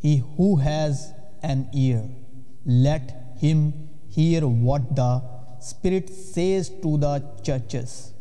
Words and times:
He 0.02 0.24
who 0.36 0.56
has 0.56 1.12
an 1.42 1.68
ear, 1.74 2.08
let 2.64 3.36
him 3.38 3.88
hear 4.08 4.46
what 4.46 4.96
the 4.96 5.22
Spirit 5.60 6.08
says 6.08 6.70
to 6.82 6.96
the 6.96 7.22
churches. 7.42 8.14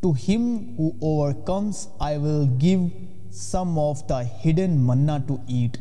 To 0.02 0.14
him 0.14 0.74
who 0.76 0.96
overcomes, 1.02 1.88
I 2.00 2.16
will 2.16 2.46
give 2.46 2.90
some 3.30 3.76
of 3.76 4.06
the 4.08 4.24
hidden 4.24 4.86
manna 4.86 5.22
to 5.28 5.38
eat, 5.46 5.78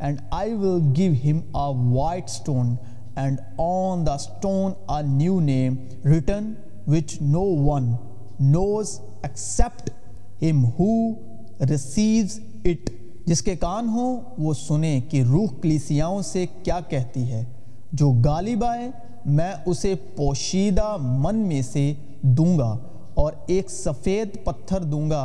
and 0.00 0.22
I 0.32 0.48
will 0.54 0.80
give 0.80 1.14
him 1.14 1.44
a 1.54 1.70
white 1.70 2.28
stone, 2.28 2.78
and 3.14 3.38
on 3.58 4.04
the 4.04 4.18
stone 4.18 4.76
a 4.88 5.02
new 5.04 5.40
name 5.40 5.88
written, 6.02 6.56
which 6.84 7.20
no 7.20 7.42
one 7.42 7.98
knows 8.40 9.00
except 9.22 9.90
him 10.40 10.64
who 10.78 11.18
receives 11.60 12.40
it. 12.64 12.90
جس 13.28 13.42
کے 13.42 13.54
کان 13.56 13.88
ہوں 13.88 14.20
وہ 14.38 14.52
سنیں 14.54 15.00
کہ 15.10 15.22
روح 15.22 15.48
کلیسیاؤں 15.62 16.22
سے 16.22 16.44
کیا 16.62 16.78
کہتی 16.88 17.30
ہے 17.32 17.44
جو 17.92 18.10
غالب 18.24 18.64
آئے 18.64 18.88
میں 19.26 19.50
اسے 19.66 19.94
پوشیدہ 20.16 20.96
من 21.00 21.36
میں 21.48 21.60
سے 21.62 21.92
دوں 22.38 22.58
گا 22.58 22.76
اور 23.14 23.32
ایک 23.46 23.70
سفید 23.70 24.36
پتھر 24.44 24.82
دوں 24.84 25.08
گا 25.10 25.22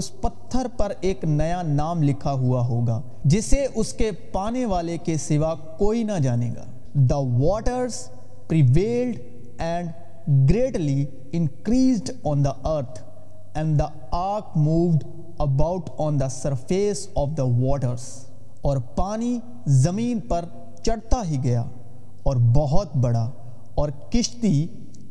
اس 0.00 0.10
پتھر 0.20 0.66
پر 0.76 0.92
ایک 1.00 1.24
نیا 1.24 1.62
نام 1.62 2.02
لکھا 2.02 2.32
ہوا 2.32 2.66
ہوگا 2.66 3.00
جسے 3.24 3.66
اس 3.74 3.92
کے 3.92 4.10
پانے 4.32 4.64
والے 4.66 4.96
کے 5.04 5.16
سوا 5.18 5.54
کوئی 5.78 6.02
نہ 6.02 6.18
جانے 6.22 6.50
گا 6.56 6.64
the 7.10 7.18
waters 7.38 8.04
prevailed 8.48 9.18
and 9.60 9.90
greatly 10.50 11.04
increased 11.32 12.10
on 12.24 12.44
the 12.44 12.52
earth 12.68 13.00
and 13.54 13.78
the 13.78 13.88
ark 14.10 14.56
moved 14.56 15.04
about 15.44 15.90
on 15.98 16.20
the 16.20 16.28
surface 16.28 17.08
of 17.16 17.36
the 17.36 17.44
waters 17.58 18.04
اور 18.62 18.76
پانی 18.94 19.38
زمین 19.76 20.20
پر 20.28 20.44
چڑھتا 20.82 21.22
ہی 21.28 21.42
گیا 21.44 21.62
اور 22.22 22.36
بہت 22.54 22.96
بڑا 22.96 23.30
اور 23.74 23.88
کشتی 24.10 24.66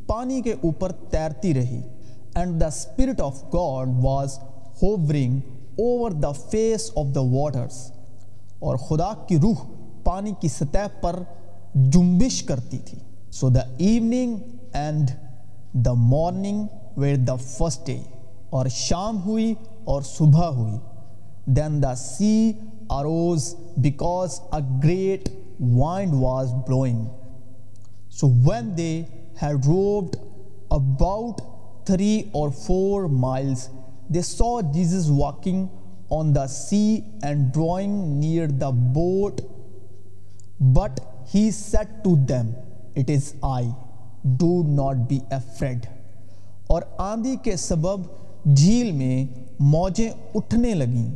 پانی 0.06 0.40
کے 0.42 0.52
اوپر 0.60 0.92
تیرتی 1.10 1.52
رہی 1.54 1.80
and 2.34 2.60
the 2.60 2.66
spirit 2.66 3.20
of 3.20 3.42
God 3.52 3.88
was 4.02 4.38
hovering 4.82 5.38
over 5.78 6.10
the 6.22 6.30
face 6.50 6.90
of 6.96 7.14
the 7.14 7.20
waters 7.30 7.78
اور 8.60 8.76
خدا 8.78 9.12
کی 9.28 9.38
روح 9.38 9.64
پانی 10.04 10.32
کی 10.40 10.48
سطح 10.48 10.86
پر 11.00 11.22
جنبش 11.74 12.42
کرتی 12.42 12.78
تھی 12.84 12.98
so 13.30 13.48
the 13.48 13.60
evening 13.78 14.36
and 14.72 15.10
the 15.84 15.92
morning 15.92 16.66
the 17.26 17.34
first 17.36 17.86
day 17.86 17.98
اور 18.54 18.66
شام 18.68 19.18
ہوئی 19.24 19.52
اور 19.84 20.02
صبح 20.02 20.48
ہوئی 20.56 20.76
then 21.54 21.82
the 21.82 21.94
sea 21.96 22.52
arose 22.90 23.54
because 23.76 24.38
a 24.52 24.60
great 24.84 25.28
wind 25.60 26.14
was 26.14 26.52
blowing 26.68 27.04
so 28.18 28.28
when 28.44 28.70
they 28.78 28.90
had 29.42 29.66
rowed 29.66 30.14
about 30.70 31.40
three 31.86 32.12
or 32.32 32.50
four 32.58 33.08
miles 33.16 33.68
they 34.14 34.22
saw 34.22 34.58
Jesus 34.72 35.10
walking 35.10 35.66
on 36.12 36.34
the 36.34 36.46
sea 36.46 36.84
and 37.22 37.52
drawing 37.54 38.02
near 38.20 38.50
the 38.60 38.70
boat 38.94 39.40
but 40.74 41.00
he 41.34 41.50
said 41.54 42.02
to 42.04 42.16
them 42.28 42.52
it 42.96 43.10
is 43.10 43.32
I 43.52 43.70
do 44.38 44.62
not 44.66 45.08
be 45.08 45.18
afraid 45.30 45.86
اور 46.66 46.82
آندھی 47.04 47.36
کے 47.42 47.56
سبب 47.56 48.06
جھیل 48.46 48.90
میں 48.92 49.24
موجیں 49.60 50.10
اٹھنے 50.34 50.74
لگیں 50.74 51.14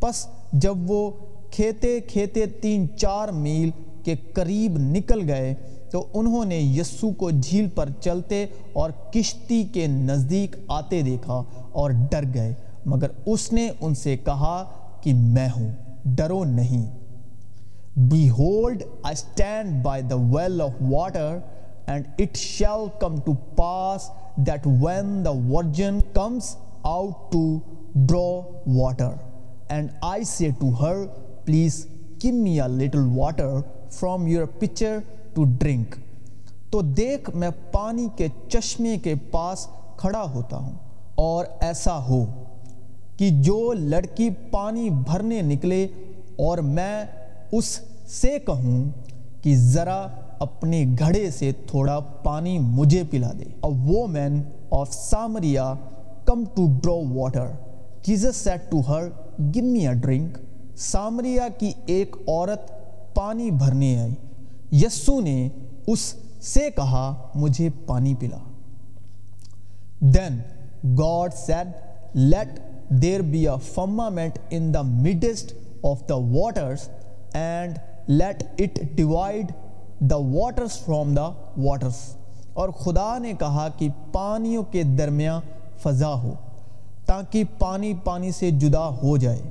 پس 0.00 0.26
جب 0.52 0.90
وہ 0.90 1.10
کھیتے 1.50 1.98
کھیتے 2.00 2.46
تین 2.60 2.86
چار 2.96 3.28
میل 3.34 3.70
کے 4.04 4.14
قریب 4.32 4.76
نکل 4.78 5.28
گئے 5.30 5.54
تو 5.90 6.04
انہوں 6.14 6.44
نے 6.44 6.58
یسو 6.58 7.10
کو 7.10 7.30
جھیل 7.30 7.68
پر 7.74 7.88
چلتے 8.00 8.44
اور 8.72 8.90
کشتی 9.12 9.62
کے 9.72 9.86
نزدیک 9.86 10.56
آتے 10.68 11.00
دیکھا 11.02 11.42
اور 11.72 11.90
ڈر 12.10 12.24
گئے 12.34 12.52
مگر 12.86 13.10
اس 13.26 13.52
نے 13.52 13.68
ان 13.80 13.94
سے 13.94 14.16
کہا 14.24 14.64
کہ 15.02 15.14
میں 15.14 15.48
ہوں 15.56 15.70
ڈرو 16.16 16.42
نہیں 16.44 16.86
be 18.10 18.28
hold 18.30 18.82
I 19.02 19.12
stand 19.12 19.82
by 19.82 20.02
the 20.02 20.16
well 20.30 20.60
of 20.62 20.82
water 20.82 21.38
and 21.86 22.04
it 22.18 22.36
shall 22.36 22.86
come 23.00 23.20
to 23.20 23.32
pass 23.56 24.10
that 24.46 24.66
when 24.80 25.24
the 25.24 25.30
virgin 25.50 25.98
comes 26.18 26.54
out 26.82 27.32
to 27.32 27.42
draw 27.94 28.28
water 28.76 29.10
and 29.68 29.88
I 30.02 30.24
say 30.24 30.48
to 30.58 30.70
her 30.80 30.96
please 31.44 31.86
little 32.22 33.04
water 33.16 33.60
from 33.90 34.26
your 34.26 34.46
pitcher 34.58 34.98
to 35.34 35.44
drink 35.58 35.94
تو 36.70 36.80
دیکھ 36.96 37.30
میں 37.34 37.50
پانی 37.72 38.06
کے 38.16 38.26
چشمے 38.48 38.96
کے 39.02 39.14
پاس 39.30 39.66
کھڑا 39.96 40.22
ہوتا 40.34 40.56
ہوں 40.56 40.72
اور 41.16 41.44
ایسا 41.60 41.96
ہو 42.04 42.24
کہ 43.18 43.28
جو 43.42 43.72
لڑکی 43.72 44.28
پانی 44.50 44.88
بھرنے 44.90 45.40
نکلے 45.42 45.82
اور 46.38 46.58
میں 46.70 47.04
اس 47.52 47.78
سے 48.12 48.38
کہوں 48.46 48.82
کہ 49.42 49.54
ذرا 49.66 50.00
اپنے 50.40 50.84
گھڑے 50.98 51.30
سے 51.30 51.52
تھوڑا 51.66 51.98
پانی 52.24 52.58
مجھے 52.58 53.02
پلا 53.10 53.32
دے 53.38 53.44
a 53.44 53.70
woman 53.84 54.42
of 54.70 54.92
Samaria 54.94 55.72
to 56.28 56.66
draw 56.82 56.92
water 56.92 57.46
Jesus 58.02 58.36
said 58.36 58.70
to 58.70 58.80
Samaria 60.76 61.48
کی 61.58 61.72
ایک 61.86 62.16
عورت 62.28 62.70
پانی 63.14 63.50
بھرنے 63.50 64.00
آئی 64.00 64.14
یسو 64.72 65.20
نے 65.20 65.48
اس 65.86 66.14
سے 66.42 66.70
کہا 66.70 67.30
مجھے 67.34 67.68
پانی 67.86 68.14
پلا 68.14 68.36
waters 76.12 76.88
and 77.32 77.78
let 78.06 78.42
it 78.58 78.78
divide 78.96 79.52
the 80.00 80.16
waters 80.16 80.78
from 80.78 81.14
the 81.14 81.30
waters 81.56 82.16
اور 82.52 82.68
خدا 82.68 83.18
نے 83.18 83.32
کہا 83.38 83.68
کہ 83.76 83.88
پانیوں 84.12 84.62
کے 84.62 84.82
درمیان 84.82 85.40
فضا 85.82 86.14
ہو 86.14 86.34
تاکہ 87.06 87.44
پانی 87.58 87.94
پانی 88.04 88.32
سے 88.32 88.50
جدا 88.50 88.88
ہو 89.02 89.16
جائے 89.16 89.40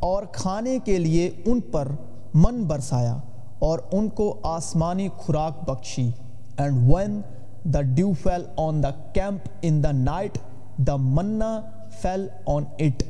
اور 0.00 0.22
کھانے 0.32 0.78
کے 0.84 0.98
لیے 0.98 1.30
ان 1.44 1.60
پر 1.60 1.88
من 2.34 2.62
برسایا 2.64 3.16
اور 3.58 3.78
ان 3.92 4.08
کو 4.08 4.40
آسمانی 4.42 5.08
خوراک 5.16 5.70
بخشی 5.70 6.10
when 6.86 7.20
the 7.64 7.80
dew 7.80 8.12
fell 8.22 8.44
on 8.56 8.82
the 8.82 8.90
camp 9.12 9.48
in 9.62 9.82
night 9.94 10.38
the 10.78 10.96
manna 10.96 11.60
fell 12.02 12.26
on 12.46 12.64
it 12.78 13.02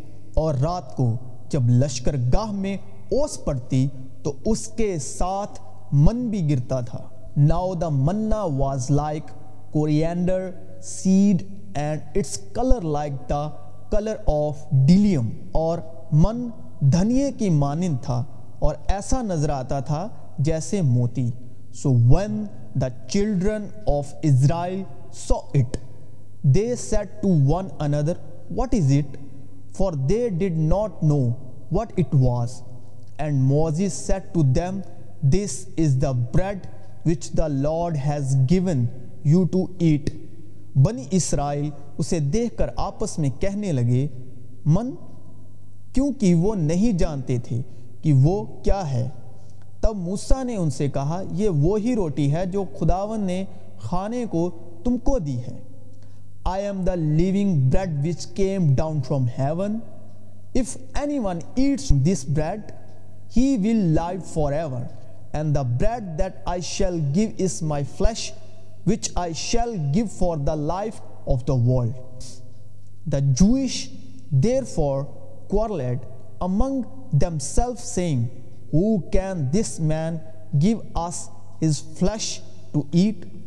اور 0.34 0.54
رات 0.54 0.96
کو 0.96 1.16
جب 1.50 1.68
لشکر 1.70 2.16
گاہ 2.32 2.52
میں 2.52 2.76
اوس 3.12 3.44
پڑتی 3.44 3.86
تو 4.22 4.32
اس 4.44 4.66
کے 4.76 4.96
ساتھ 4.98 5.60
من 5.92 6.28
بھی 6.30 6.48
گرتا 6.50 6.80
تھا 6.80 6.98
now 7.36 7.74
the 7.74 7.88
manna 7.88 8.42
was 8.56 8.90
like 8.90 9.30
coriander 9.72 10.50
seed 10.82 11.42
and 11.74 12.16
its 12.16 12.38
colour 12.54 12.82
like 12.88 13.12
the 13.30 13.48
colour 13.90 14.16
of 14.26 14.64
bdellium 14.86 15.30
اور 15.52 15.78
من 16.12 16.48
دھنیے 16.92 17.30
کی 17.38 17.50
مانند 17.52 18.02
تھا 18.02 18.22
اور 18.58 18.74
ایسا 18.88 19.22
نظر 19.22 19.50
آتا 19.50 19.80
تھا 19.80 20.06
جیسے 20.38 20.80
موتی 20.82 21.30
so 21.72 21.92
when 22.08 22.44
the 22.80 22.88
children 23.08 23.66
of 23.86 24.14
Israel 24.22 24.82
saw 25.18 25.34
it 25.54 25.76
they 26.54 26.74
said 26.76 27.22
to 27.22 27.28
one 27.46 27.68
another 27.78 28.18
what 28.56 28.74
is 28.74 28.92
it 28.92 29.16
for 29.76 29.92
they 30.08 30.28
did 30.28 30.58
not 30.58 31.02
know 31.02 31.18
what 31.74 31.92
it 31.96 32.12
was. 32.24 32.62
And 33.18 33.42
Moses 33.44 33.94
said 34.06 34.32
to 34.34 34.42
them, 34.54 34.82
This 35.24 35.68
is 35.76 35.98
the 35.98 36.12
bread 36.12 36.68
which 37.04 37.30
the 37.32 37.48
Lord 37.48 37.96
has 37.98 38.36
given 38.46 38.86
you 39.24 39.46
to 39.48 39.64
eat. 39.80 40.10
بنی 40.76 41.04
اسرائیل 41.16 41.68
اسے 41.98 42.18
دیکھ 42.32 42.56
کر 42.58 42.70
آپس 42.84 43.18
میں 43.18 43.28
کہنے 43.40 43.72
لگے 43.72 44.06
من 44.66 44.90
کیونکہ 45.94 46.34
وہ 46.34 46.54
نہیں 46.54 46.98
جانتے 46.98 47.36
تھے 47.44 47.60
کہ 48.02 48.12
وہ 48.22 48.44
کیا 48.64 48.80
ہے 48.90 49.06
تب 49.80 49.96
موسیٰ 49.96 50.42
نے 50.44 50.56
ان 50.56 50.70
سے 50.70 50.88
کہا 50.94 51.22
یہ 51.32 51.48
وہی 51.60 51.94
روٹی 51.96 52.32
ہے 52.32 52.44
جو 52.52 52.64
خداون 52.78 53.20
نے 53.26 53.44
کھانے 53.88 54.24
کو 54.30 54.48
تم 54.84 54.96
کو 55.04 55.18
دی 55.18 55.38
ہے 55.42 55.56
I 56.44 56.64
am 56.64 56.82
the 56.84 56.94
living 56.94 57.68
bread 57.70 58.06
which 58.06 58.26
came 58.36 58.74
down 58.74 59.00
from 59.08 59.26
heaven 59.38 59.78
If 60.54 60.76
anyone 60.94 61.42
eats 61.56 61.90
this 61.92 62.24
bread, 62.24 62.74
he 63.30 63.56
will 63.58 63.84
live 63.90 64.24
forever. 64.24 64.88
And 65.32 65.54
the 65.54 65.64
bread 65.64 66.16
that 66.18 66.42
I 66.46 66.60
shall 66.60 66.98
give 66.98 67.34
is 67.38 67.60
my 67.60 67.82
flesh, 67.82 68.32
which 68.84 69.10
I 69.16 69.32
shall 69.32 69.76
give 69.90 70.12
for 70.12 70.36
the 70.36 70.54
life 70.54 71.00
of 71.26 71.44
the 71.44 71.56
world. 71.56 72.24
The 73.06 73.20
Jewish 73.20 73.90
therefore 74.30 75.04
quarreled 75.48 76.06
among 76.40 77.08
themselves, 77.12 77.82
saying, 77.82 78.30
Who 78.70 79.08
can 79.10 79.50
this 79.50 79.80
man 79.80 80.20
give 80.56 80.80
us 80.94 81.28
his 81.60 81.80
flesh 81.80 82.40
to 82.72 82.86
eat? 82.92 83.24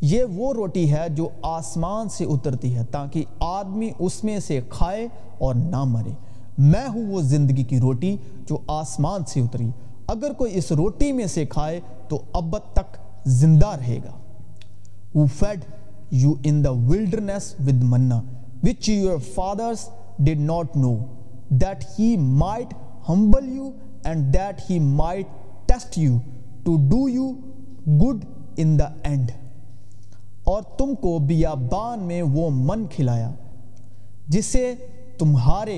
یہ 0.02 0.24
وہ 0.30 0.52
روٹی 0.54 0.90
ہے 0.92 1.06
جو 1.08 1.28
آسمان 1.42 2.08
سے 2.08 2.24
اترتی 2.24 2.74
ہے 2.76 2.84
تاکہ 2.90 3.24
آدمی 3.40 3.90
اس 3.98 4.22
میں 4.24 4.38
سے 4.40 4.60
کھائے 4.68 5.06
اور 5.38 5.54
نہ 5.54 5.82
مرے 5.84 6.12
میں 6.60 6.86
ہوں 6.88 7.06
وہ 7.06 7.20
زندگی 7.22 7.64
کی 7.64 7.78
روٹی 7.80 8.16
جو 8.48 8.58
آسمان 8.68 9.24
سے 9.26 9.40
اتری 9.40 9.68
اگر 10.08 10.32
کوئی 10.32 10.56
اس 10.58 10.70
روٹی 10.72 11.10
میں 11.12 11.26
سے 11.26 11.44
کھائے 11.46 11.80
تو 12.08 12.20
اب 12.32 12.56
تک 12.72 12.96
زندہ 13.32 13.74
رہے 13.78 13.98
گا 14.04 14.16
وہ 15.14 15.26
fed 15.38 15.64
you 16.12 16.34
in 16.44 16.62
the 16.64 16.70
wilderness 16.88 17.54
with 17.58 17.82
manna 17.84 18.20
which 18.64 18.88
your 18.88 19.18
fathers 19.34 19.88
did 20.18 20.40
not 20.40 20.76
know 20.76 20.96
that 21.60 21.84
he 21.98 22.16
might 22.16 22.74
humble 23.08 23.48
you 23.48 23.70
and 24.04 24.32
that 24.34 24.70
he 24.70 24.78
might 24.78 25.26
test 25.66 25.98
you 25.98 26.16
to 26.64 26.76
do 26.88 27.08
you 27.08 27.30
good 28.00 28.24
in 28.56 28.78
the 28.78 28.88
end 29.02 29.30
اور 30.48 30.62
تم 30.78 30.94
کو 31.00 31.18
بیابان 31.26 32.02
میں 32.08 32.20
وہ 32.24 32.48
من 32.50 32.86
کھلایا 32.90 33.30
جسے 34.28 34.62
تمہارے 35.18 35.77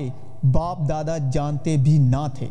باپ 0.51 0.87
دادا 0.89 1.17
جانتے 1.33 1.75
بھی 1.77 1.97
نہ 2.01 2.25
تھے 2.35 2.47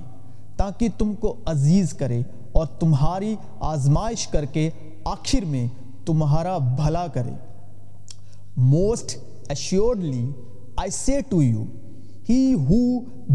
تاکہ 0.56 0.88
تم 0.98 1.14
کو 1.20 1.34
عزیز 1.46 1.92
کرے 1.94 2.20
اور 2.52 2.66
تمہاری 2.80 3.34
آزمائش 3.68 4.26
کر 4.26 4.44
کے 4.52 4.68
آخر 5.06 5.44
میں 5.44 5.66
تمہارا 6.06 6.56
بھلا 6.76 7.06
کرے 7.14 7.32
most 8.56 9.16
assuredly 9.48 10.24
I 10.76 10.90
say 10.90 11.18
to 11.28 11.42
you 11.42 11.64
he 12.28 12.42
who 12.68 12.82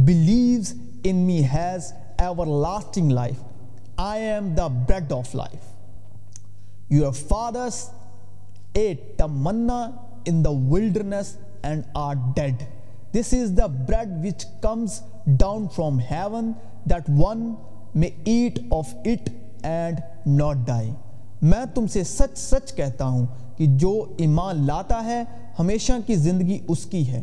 believes 0.06 0.74
in 1.04 1.26
me 1.26 1.44
has 1.54 1.92
ever 2.18 2.56
lasting 2.62 3.12
life 3.12 3.44
I 4.04 4.24
am 4.26 4.54
the 4.58 4.68
bread 4.68 5.14
of 5.14 5.36
life 5.36 6.92
your 6.92 7.12
fathers 7.28 7.86
ate 8.76 8.94
the manna 9.18 9.80
in 10.26 10.44
the 10.46 10.50
wilderness 10.70 11.36
and 11.62 11.84
are 11.94 12.14
dead 12.36 12.64
this 13.14 13.34
is 13.34 13.52
the 13.58 13.66
bread 13.66 14.10
which 14.26 14.46
comes 14.62 15.00
down 15.40 15.68
from 15.76 16.00
heaven 16.12 16.52
that 16.90 17.10
one 17.18 17.54
may 17.96 18.10
eat 18.24 18.60
of 18.70 18.94
it 19.06 19.30
and 19.64 20.00
not 20.28 20.68
die 20.68 20.92
میں 21.42 21.64
تم 21.74 21.88
سے 21.88 22.04
سچ 22.04 22.38
سچ 22.38 22.74
کہتا 22.74 23.08
ہوں 23.08 23.26
کہ 23.58 23.66
جو 23.78 23.94
ایمان 24.18 24.66
لاتا 24.68 25.04
ہے 25.06 25.24
ہمیشہ 25.60 25.94
کی 26.06 26.16
زندگی 26.16 26.60
اس 26.68 26.86
کی 26.86 27.08
ہے 27.08 27.23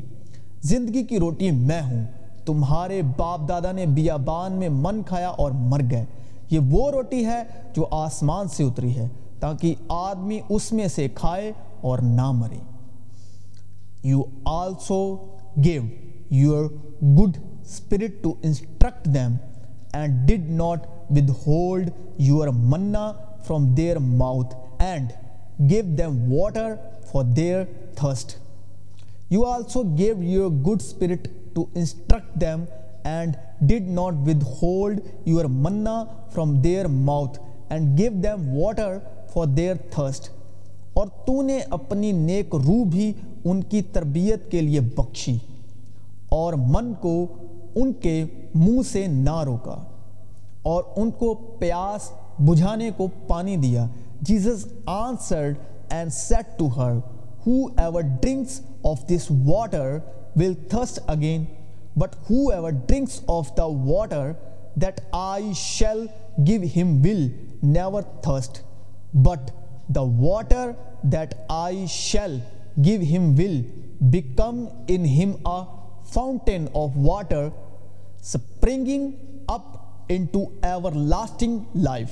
زندگی 0.65 1.03
کی 1.03 1.19
روٹی 1.19 1.51
میں 1.51 1.81
ہوں 1.83 2.05
تمہارے 2.47 3.01
باپ 3.17 3.49
دادا 3.49 3.73
نے 3.73 3.87
بیابان 3.87 4.53
میں 4.53 4.69
من 4.69 5.03
کھایا 5.03 5.29
اور 5.29 5.51
مر 5.71 5.81
گئے 5.91 6.05
یہ 6.51 6.59
وہ 6.71 6.91
روٹی 6.91 7.25
ہے 7.27 7.43
جو 7.75 7.87
آسمان 7.91 8.49
سے 8.49 8.65
اتری 8.65 8.97
ہے 8.97 9.09
تاکہ 9.43 9.75
آدمی 9.89 10.39
اس 10.49 10.71
میں 10.73 10.87
سے 10.89 11.07
کھائے 11.15 11.51
اور 11.81 11.99
نہ 11.99 12.31
مرے 12.33 12.59
you 14.05 14.23
also 14.49 14.99
gave 15.65 15.83
your 16.33 16.69
good 17.17 17.39
spirit 17.63 18.23
to 18.23 18.33
instruct 18.43 19.07
them 19.15 19.35
and 19.93 20.29
did 20.29 20.49
not 20.51 20.87
with 21.11 21.31
hold 21.47 21.91
your 22.19 22.49
manna 22.65 23.11
from 23.47 23.67
their 23.75 23.97
mouth 24.15 24.55
and 24.79 25.13
gave 25.71 25.85
them 25.99 26.33
water 26.33 26.75
for 27.13 27.25
their 27.37 27.65
thirst 27.97 28.37
you 29.31 29.45
also 29.47 29.83
gave 29.99 30.23
your 30.23 30.51
good 30.67 30.83
spirit 30.83 31.27
to 31.55 31.65
instruct 31.75 32.41
them 32.41 32.65
and 33.05 33.37
did 33.61 33.89
not 33.91 34.29
with 34.29 34.43
hold 34.53 35.01
your 35.27 35.45
manna 35.59 36.03
from 36.33 36.55
their 36.59 36.87
mouth 37.03 37.39
and 37.69 37.99
gave 37.99 38.13
them 38.23 38.49
water 38.57 38.99
for 39.33 39.47
their 39.57 39.75
thirst 39.91 40.29
اور 40.95 41.07
تو 41.27 41.41
نے 41.43 41.59
اپنی 41.71 42.11
نیک 42.13 42.55
روح 42.57 42.85
بھی 42.91 43.13
ان 43.45 43.63
کی 43.63 43.83
تربیت 43.93 44.51
کے 44.51 44.61
لیے 44.61 44.81
بخشی 44.97 45.37
اور 46.31 46.55
من 46.69 46.93
کو 47.01 47.15
ان 47.75 47.93
کے 48.01 48.25
منہ 48.55 48.83
سے 48.83 49.07
نہ 49.07 49.43
روکا 49.45 49.77
اور 50.63 50.83
ان 50.97 51.11
کو 51.19 51.33
پیاس 51.59 52.11
بجھانے 52.41 52.91
کو 52.97 53.07
پانی 53.27 53.57
دیا 53.57 53.87
Jesus 54.21 54.67
answered 54.87 55.57
and 55.91 56.13
said 56.13 56.59
to 56.59 56.69
her 56.77 56.93
who 57.47 57.57
ever 57.77 58.01
drinks 58.21 58.61
of 58.85 59.07
this 59.09 59.31
water 59.47 59.99
will 60.37 60.55
thirst 60.71 60.99
again 61.07 61.45
but 61.97 62.15
who 62.31 62.49
ever 62.51 62.71
drinks 62.87 63.21
of 63.29 63.57
the 63.57 63.65
water 63.85 64.33
that 64.77 65.01
I 65.13 65.53
shall 65.55 66.07
give 66.47 66.63
him 66.77 67.01
will 67.05 67.29
never 67.65 68.03
thirst 68.23 68.63
but 69.15 69.51
the 69.95 70.01
water 70.01 70.71
that 71.03 71.35
I 71.49 71.85
shall 71.89 72.39
give 72.85 73.01
him 73.11 73.33
will 73.39 73.61
become 74.11 74.65
in 74.89 75.05
him 75.07 75.33
a 75.45 75.63
fountain 76.13 76.67
of 76.75 76.97
water 76.97 77.49
springing 78.23 79.11
up 79.47 79.77
in 80.09 80.25
to 80.25 80.45
ever 80.63 80.93
lasting 80.93 81.59
life 81.75 82.12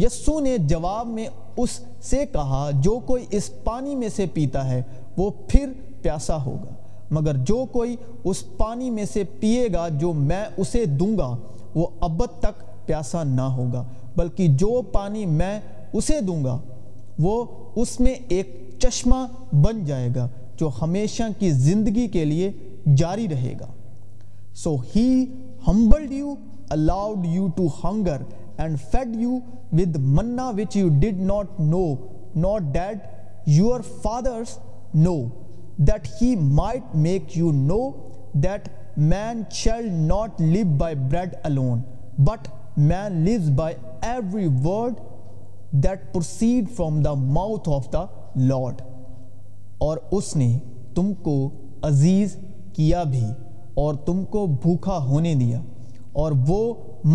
یسو 0.00 0.38
نے 0.40 0.56
جواب 0.58 1.06
میں 1.06 1.26
اس 1.56 1.80
سے 2.02 2.24
کہا 2.32 2.70
جو 2.80 2.98
کوئی 3.06 3.24
اس 3.30 3.50
پانی 3.64 3.94
میں 3.94 4.08
سے 4.08 4.26
پیتا 4.26 4.68
ہے 4.70 4.82
وہ 5.16 5.30
پھر 5.48 5.72
پیاسا 6.02 6.44
ہوگا 6.44 6.74
مگر 7.10 7.36
جو 7.44 7.64
کوئی 7.72 7.96
اس 8.24 8.42
پانی 8.56 8.90
میں 8.90 9.04
سے 9.04 9.24
پیے 9.40 9.66
گا 9.72 9.88
جو 9.88 10.12
میں 10.12 10.44
اسے 10.56 10.84
دوں 10.84 11.16
گا 11.18 11.34
وہ 11.74 11.86
ابد 12.00 12.38
تک 12.40 12.62
پیاسا 12.86 13.22
نہ 13.24 13.48
ہوگا 13.56 13.84
بلکہ 14.16 14.48
جو 14.48 14.80
پانی 14.82 15.26
میں 15.26 15.58
اسے 15.92 16.20
دوں 16.20 16.42
گا 16.44 16.58
وہ 17.18 17.44
اس 17.76 17.98
میں 18.00 18.14
ایک 18.28 18.54
چشمہ 18.78 19.26
بن 19.52 19.84
جائے 19.84 20.08
گا 20.16 20.28
جو 20.56 20.70
ہمیشہ 20.82 21.22
کی 21.38 21.50
زندگی 21.50 22.06
کے 22.08 22.24
لیے 22.24 22.50
جاری 22.96 23.28
رہے 23.28 23.54
گا 23.60 23.66
so 24.54 24.76
he 24.96 25.24
humbled 25.68 26.12
you 26.12 26.34
allowed 26.70 27.26
you 27.26 27.46
to 27.56 27.66
hunger 27.84 28.22
and 28.56 28.78
fed 28.90 29.16
you 29.16 29.38
with 29.72 29.96
manna 30.16 30.48
which 30.50 30.76
you 30.76 30.88
did 31.00 31.20
not 31.22 31.60
know 31.60 31.84
not 32.36 32.72
that 32.74 33.48
your 33.48 33.80
fathers 34.02 34.58
know 34.94 35.14
that 35.78 36.08
he 36.22 36.34
might 36.36 36.94
make 36.96 37.36
you 37.38 37.50
know 37.52 37.80
that 38.34 38.68
man 38.96 39.42
shall 39.52 39.92
not 39.92 40.40
live 40.40 40.66
by 40.78 40.94
bread 41.10 41.34
alone 41.42 41.80
but 42.18 42.48
man 42.76 43.20
lives 43.24 43.50
by 43.50 43.74
every 44.00 44.46
word 44.64 45.00
that 45.72 46.12
proceed 46.12 46.70
from 46.76 47.00
the 47.02 47.12
mouth 47.14 47.68
of 47.68 47.92
the 47.92 48.04
Lord 48.36 48.80
اور 49.78 49.98
اس 50.10 50.34
نے 50.36 50.58
تم 50.94 51.12
کو 51.22 51.38
عزیز 51.82 52.36
کیا 52.72 53.02
بھی 53.02 53.24
اور 53.74 53.94
تم 54.06 54.24
کو 54.24 54.46
بھوکھا 54.62 54.96
ہونے 54.98 55.34
دیا 55.34 55.60
اور 56.12 56.32
وہ 56.48 56.74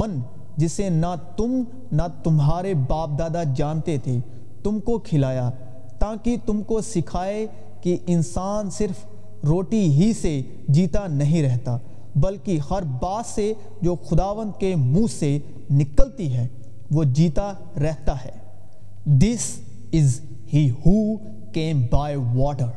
من 0.00 0.20
جسے 0.58 0.90
نہ 0.90 1.16
تم 1.38 1.62
نہ 1.92 2.02
تمہارے 2.24 2.74
باپ 2.88 3.18
دادا 3.20 3.44
جانتے 3.56 3.98
تھے 4.04 4.20
تم 4.64 4.80
کو 4.80 4.98
کھلایا 5.00 5.50
تاکہ 6.00 6.38
تم 6.46 6.62
کو 6.64 6.82
سکھائے 6.82 7.46
کہ 7.82 7.98
انسان 8.08 8.70
صرف 8.70 9.06
روٹی 9.46 9.82
ہی 9.92 10.12
سے 10.14 10.42
جیتا 10.68 11.06
نہیں 11.08 11.44
رہتا 11.44 11.78
بلکہ 12.16 12.60
ہر 12.70 12.84
بات 13.02 13.26
سے 13.26 13.52
جو 13.82 13.96
خداوند 14.10 14.52
کے 14.60 14.76
منہ 14.76 15.08
سے 15.10 15.38
نکلتی 15.72 16.34
ہے 16.34 16.48
وہ 16.92 17.04
جیتا 17.04 17.52
رہتا 17.82 18.16
ہے 18.26 18.32
this 19.06 19.48
is 19.94 20.20
he 20.54 20.70
who 20.86 20.96
came 21.54 21.86
by 21.92 22.16
water 22.16 22.68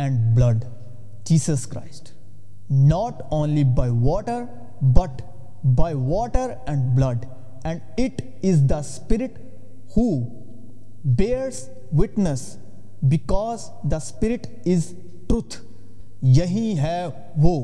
and 0.00 0.36
blood 0.36 0.64
Jesus 1.26 1.66
Christ 1.66 2.10
not 2.70 3.22
only 3.30 3.64
by 3.76 3.90
water 4.02 4.44
but 4.94 5.22
by 5.76 5.94
water 5.94 6.52
and 6.66 6.94
blood 6.96 7.24
and 7.64 7.80
it 7.98 8.22
is 8.42 8.62
the 8.70 8.78
spirit 8.78 9.38
who 9.96 10.08
bears 11.16 11.68
witness 11.92 12.42
because 13.02 13.68
the 13.82 13.96
spirit 13.96 14.46
is 14.66 14.86
truth 15.28 15.56
یہی 16.22 16.78
ہے 16.78 17.06
وہ 17.36 17.58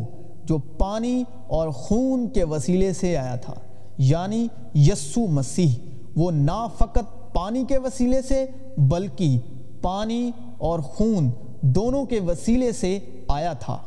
جو 0.45 0.59
پانی 0.79 1.23
اور 1.47 1.71
خون 1.71 2.29
کے 2.35 2.45
وسیلے 2.45 2.93
سے 2.93 3.17
آیا 3.17 3.37
تھا 3.37 3.55
یعنی 3.99 4.47
یسو 4.75 5.26
مسیح 5.26 5.79
وہ 6.17 6.31
فقط 6.79 7.24
پانی 7.35 7.64
کے 7.69 7.79
وسیلے 7.79 8.23
سے 8.23 8.45
بلکہ 8.79 9.38
پانی 9.83 10.31
اور 10.59 10.81
خون 10.81 11.31
دونوں 11.61 12.05
کے 12.05 12.21
وسیلے 12.21 12.73
سے 12.73 12.99
آیا 13.29 13.53
تھا 13.53 13.79